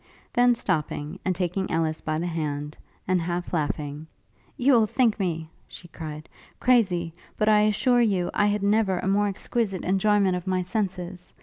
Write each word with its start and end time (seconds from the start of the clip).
Then 0.33 0.55
stopping, 0.55 1.19
and 1.23 1.35
taking 1.35 1.69
Ellis 1.69 2.01
by 2.01 2.17
the 2.17 2.25
hand, 2.25 2.75
and 3.07 3.21
half 3.21 3.53
laughing, 3.53 4.07
'You 4.57 4.73
will 4.73 4.87
think 4.87 5.19
me,' 5.19 5.47
she 5.67 5.89
cried, 5.89 6.27
'crazy; 6.59 7.13
but 7.37 7.47
I 7.47 7.59
assure 7.61 8.01
you 8.01 8.31
I 8.33 8.47
had 8.47 8.63
never 8.63 8.97
a 8.97 9.07
more 9.07 9.27
exquisite 9.27 9.83
enjoyment 9.85 10.35
of 10.35 10.47
my 10.47 10.63
senses. 10.63 11.35